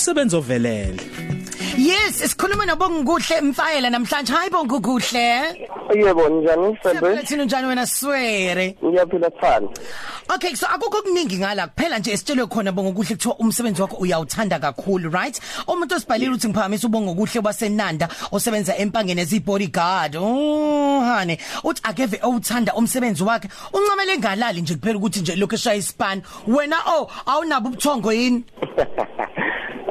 umsebenzi 0.00 0.36
ovelele 0.36 0.96
Yes, 1.78 2.18
sikhuluma 2.30 2.66
nobongukuhle 2.66 3.40
mfayela 3.40 3.90
namhlanje. 3.90 4.32
Hayi 4.32 4.50
bongukuhle. 4.50 5.42
Yebo 5.94 6.28
njani 6.28 6.78
Sembe? 6.82 7.22
Thina 7.22 7.44
njani 7.44 7.66
wena 7.66 7.86
swere? 7.86 8.76
Ngiyaphila 8.84 9.30
Thani. 9.30 9.68
Okay, 10.34 10.54
so 10.54 10.66
akukho 10.66 11.02
kuningi 11.02 11.38
ngala 11.38 11.66
kuphela 11.66 11.98
nje 11.98 12.12
esitshelwe 12.12 12.46
khona 12.46 12.72
bongokuhle 12.72 13.14
kuthiwa 13.14 13.36
umsebenzi 13.38 13.82
wakho 13.82 13.96
uyawuthanda 13.96 14.58
kakhulu, 14.58 15.10
right? 15.10 15.40
Umuntu 15.68 15.94
osibhalile 15.94 16.30
uthi 16.30 16.48
ngiphakamisa 16.48 16.86
ubongokuhle 16.86 17.40
waseNanda 17.44 18.08
osebenza 18.32 18.76
empangeni 18.76 19.20
as 19.20 19.40
bodyguard. 19.40 20.16
Oh, 20.16 21.00
hane. 21.00 21.38
Uthi 21.64 21.80
akeve 21.82 22.18
owuthanda 22.22 22.74
umsebenzi 22.74 23.22
wakhe. 23.22 23.48
Uncamele 23.72 24.18
ngalali 24.18 24.62
nje 24.62 24.74
kuphela 24.74 24.98
ukuthi 24.98 25.20
nje 25.20 25.36
lokho 25.36 25.54
eshaya 25.54 25.76
ispan. 25.76 26.22
Wena 26.46 26.76
oh, 26.86 27.10
awunabo 27.26 27.68
ubuthongo 27.68 28.12
yini? 28.12 28.44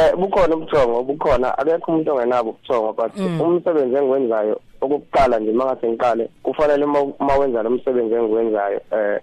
Eh 0.00 0.16
bukhona 0.16 0.56
ubuthongo 0.56 1.02
bukhona 1.02 1.58
akekho 1.58 1.92
umuntu 1.92 2.12
ongenabo 2.12 2.50
ubuthongo 2.50 2.92
but 2.92 3.12
umsebenzi 3.16 3.96
engiwenzayo 3.96 4.60
okokuqala 4.80 5.38
nje 5.38 5.52
mangase 5.52 5.88
ngiqale 5.88 6.28
kufanele 6.42 6.84
uma 6.84 7.36
wenza 7.36 7.62
lo 7.62 7.70
msebenzi 7.70 8.14
engiwenzayo 8.14 8.80
eh 8.92 9.20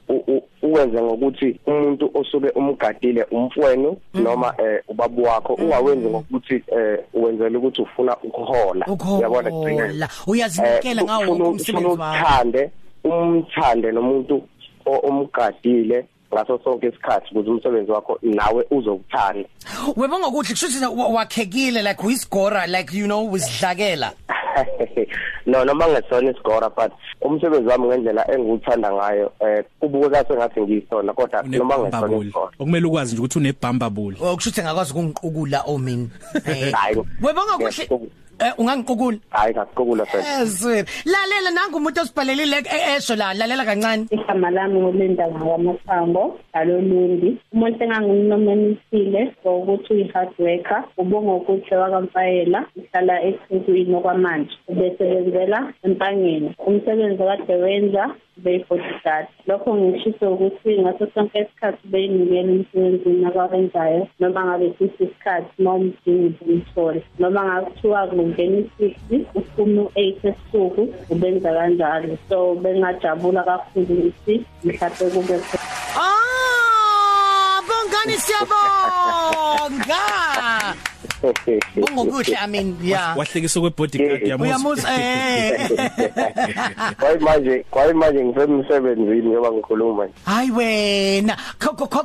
uwenze 0.62 1.02
ngokuthi 1.02 1.59
umuntu 1.67 2.12
osuke 2.13 2.50
umgadile 2.50 3.23
umfwenu 3.31 3.98
noma 4.13 4.53
eh 4.58 4.84
ubabu 4.88 5.23
wakho 5.23 5.53
ungawenzi 5.53 6.08
ngokuthi 6.09 6.63
eh 6.67 7.00
uwenzela 7.14 7.58
ukuthi 7.58 7.81
ufuna 7.81 8.17
ukuhola. 8.23 8.86
Uyabona 9.17 9.52
kugcina 9.52 10.09
uyazinikela 10.28 11.03
ngawo 11.03 11.50
umsebenzi 11.50 11.88
wakho. 11.88 12.17
uthande 12.17 12.72
umthande 13.03 13.91
nomuntu 13.91 14.44
omgadile 14.86 16.05
ngaso 16.38 16.59
sonke 16.64 16.88
isikhathi 16.88 17.27
ukuze 17.32 17.50
umsebenzi 17.50 17.91
wakho 17.91 18.20
nawe 18.22 18.66
uzokuthanda. 18.72 19.50
Webonga 19.95 20.28
ukuthi 20.28 20.54
kushuthi 20.54 20.86
wakhekile 20.86 21.82
like 21.82 22.04
uyiscorer 22.04 22.68
like 22.68 22.98
you 22.98 23.05
know 23.05 23.32
usidlakela. 23.32 24.12
No 25.48 25.64
noma 25.64 25.88
ngesona 25.88 26.31
isigora 26.31 26.70
but 26.70 26.92
umsebenzi 27.22 27.70
wami 27.70 27.88
ngendlela 27.88 28.31
engiwuthanda 28.31 28.94
ngayo 28.94 29.31
eh 29.39 29.64
kubukeka 29.80 30.26
sengathi 30.28 30.61
ngiyisona 30.61 31.14
kodwa 31.14 31.44
noma 31.44 31.78
ngesona 31.78 32.17
isigora. 32.17 32.52
Okumele 32.59 32.88
ukwazi 32.88 33.14
nje 33.14 33.22
ukuthi 33.22 33.38
unebhamba 33.38 33.89
buli 33.89 34.17
okushuthi 34.22 34.61
ngakwazi 34.61 34.92
ukungiqukula 34.92 35.61
omini 35.61 36.09
hayi. 36.73 36.98
Webonga 37.22 37.58
kuhle 37.58 38.09
Eh 38.39 38.53
ungangiqukula? 38.57 39.17
Hayi 39.30 39.53
ngaqukula 39.53 40.05
phela. 40.05 40.41
Ezwe. 40.41 40.85
Lalela 41.05 41.52
nangu 41.52 41.77
umuntu 41.77 42.02
osibhalelile 42.02 42.57
esho 42.95 43.16
la 43.16 43.33
lalela 43.33 43.66
kancane. 43.66 44.05
Igama 44.11 44.52
lami 44.52 44.80
ngolinda 44.80 45.25
ngamasango 45.27 46.39
alolundi. 46.53 47.38
Umuntu 47.53 47.83
enganginominisile 47.83 49.21
ukuthi 49.43 49.93
uyi 49.93 50.11
hard 50.13 50.30
worker, 50.39 50.83
ubonga 50.97 51.33
ukuthi 51.33 51.73
wakamfayela, 51.73 52.65
uhlala 52.77 53.23
esinkwini 53.27 53.95
okwamanje. 53.95 54.53
Ubesebenzela 54.67 55.73
empangeni. 55.83 56.55
Umsebenzi 56.67 57.23
kade 57.23 57.55
wenza 57.55 58.03
beyifotisat 58.43 59.27
lokho 59.47 59.75
ngishiso 59.75 60.33
ukuthi 60.33 60.81
ngaso 60.81 61.07
sonke 61.13 61.39
isikhathi 61.39 61.88
beyinikela 61.91 62.52
emsebenzini 62.52 63.25
akawenzayo 63.25 64.07
noma 64.19 64.45
ngabe 64.45 64.67
sithi 64.77 65.03
isikhathi 65.03 65.52
uma 65.59 65.73
umdingi 65.73 66.41
umthole. 66.52 67.03
Noma 67.19 67.41
ngakuthiwa 67.45 68.08
kungena 68.08 68.58
i-six 68.59 69.23
uphume 69.35 69.81
u-eight 69.81 70.25
esuku 70.25 70.83
ubenza 71.09 71.49
kanjalo. 71.58 72.17
So 72.30 72.55
bengajabula 72.55 73.43
kakhulu 73.43 73.93
ukuthi 73.93 74.45
mhlawumbe 74.63 75.05
kube 75.13 75.38
Ah 75.95 77.61
bongani 77.67 78.17
siyabonga! 78.25 80.03
Ungokuhle 81.23 82.38
I 82.38 82.48
mean 82.48 82.78
yeah. 82.82 83.18
Wahlekisa 83.18 83.60
kwebodyguard 83.60 84.28
yamusa. 84.28 84.44
Uyamusa 84.44 84.88
eh. 85.02 85.70
Kwayi 87.00 87.20
manje, 87.20 87.66
kwayi 87.72 87.94
manje 87.94 88.26
ngisemsebenzini 88.26 89.30
ngoba 89.30 89.52
ngikhuluma 89.52 90.06
nje. 90.06 90.14
Hayi 90.26 90.52
wena, 90.52 91.38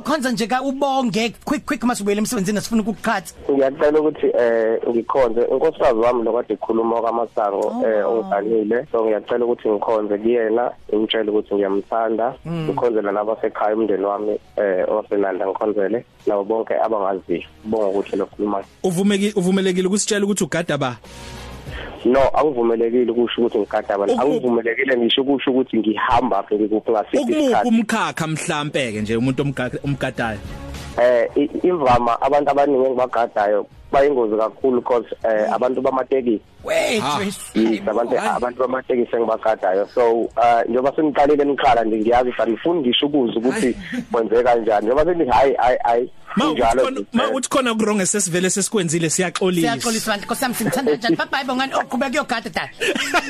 khonza 0.03 0.31
nje 0.31 0.47
ka 0.47 0.61
ubonge 0.61 1.33
quick 1.45 1.65
quick 1.65 1.83
masubuyele 1.83 2.19
emsebenzini 2.19 2.57
asifuna 2.57 2.81
ukuqhatha. 2.81 3.33
Ngiyacela 3.51 3.99
ukuthi 3.99 4.27
eh 4.39 4.79
ngikhonze 4.89 5.41
unkosikazi 5.41 5.99
wami 5.99 6.23
lokade 6.23 6.53
ekhuluma 6.53 7.01
kwamasango 7.01 7.85
eh 7.85 8.07
onganile. 8.07 8.85
So 8.91 9.05
ngiyacela 9.05 9.45
ukuthi 9.45 9.69
ngikhonze 9.69 10.17
kuyena, 10.17 10.71
ngimtshela 10.89 11.31
ukuthi 11.31 11.55
ngiyamthanda, 11.55 12.33
ngikhonzela 12.47 13.11
nabasekhaya 13.11 13.75
umndeni 13.75 14.05
wami 14.05 14.39
eh 14.57 14.85
osenanda 14.89 15.47
ngikhonzele 15.47 16.05
nabo 16.27 16.43
bonke 16.43 16.73
abangaziyo. 16.73 17.47
Bonga 17.65 17.87
ukuthi 17.87 18.15
lo 18.15 18.25
khuluma. 18.25 18.63
Uvumeki 19.03 19.33
uvumelekile 19.35 19.87
ukusitshela 19.87 20.25
ukuthi 20.25 20.43
ugada 20.43 20.77
ba? 20.77 20.97
No, 22.05 22.19
akuvumelekile 22.19 23.11
ukusho 23.11 23.41
ukuthi 23.41 23.59
ngigada 23.59 23.95
abantu. 23.95 24.21
Akuvumelekile 24.21 24.97
ngisho 24.97 25.21
ukusho 25.21 25.51
ukuthi 25.51 25.77
ngihamba 25.77 26.43
phe 26.43 26.55
ngikuphi 26.55 26.91
ngasiphi 26.91 27.31
isikhathi. 27.31 27.67
Umkhakha 27.67 28.27
mhlambe 28.27 28.91
ke 28.91 29.01
nje 29.01 29.17
umuntu 29.17 29.41
omgadayo. 29.83 30.39
Eh 31.01 31.27
imvama 31.63 32.21
abantu 32.21 32.51
abaningi 32.51 32.85
engibagadayo 32.85 33.65
bayingozi 33.91 34.37
kakhulu 34.37 34.81
because 34.81 35.05
eh 35.23 35.45
abantu 35.53 35.81
bamatekisi 35.81 36.41
abantu 37.87 38.17
abantu 38.17 38.59
bamatekisi 38.59 39.15
engibagadayo 39.15 39.87
so 39.93 40.29
uh 40.37 40.61
njengoba 40.65 40.95
sengiqalile 40.95 41.45
niqala 41.45 41.83
nje 41.83 41.97
ngiyazi 41.97 42.29
ukuthi 42.29 42.41
angifuni 42.41 42.79
ngisho 42.79 43.05
ukuza 43.05 43.39
ukuthi 43.39 43.77
kwenzeka 44.11 44.43
kanjani 44.43 44.85
njengoba 44.85 45.05
sengithi 45.05 45.31
hayi 45.31 45.53
hayi 45.83 46.09
ma 46.35 47.29
uthi 47.33 47.49
khona 47.49 47.73
ku 47.75 47.85
wrong 47.85 48.05
sesivele 48.05 48.49
sesikwenzile 48.49 49.09
siyaxolisa. 49.09 49.67
Siyaxolisa 49.67 50.11
bantu 50.11 50.25
nkosami 50.25 50.55
simthanda 50.55 50.95
njani? 50.95 51.15
Bye 51.15 51.27
bye 51.31 51.43
bongani. 51.43 51.73
Oqhubeka 51.73 52.09
kuyogada 52.11 52.49
dad 52.49 52.69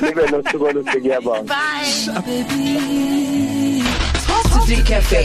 nibe 0.02 0.26
nosuku 0.30 0.64
oluhle 0.64 1.00
kuyabonga 1.00 1.42
bye. 1.42 1.90
Positive 4.26 4.84
Cafe. 4.88 5.20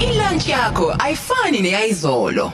Ilunch 0.00 0.48
yakho 0.48 0.94
ayifani 0.98 1.60
neyizolo 1.62 2.52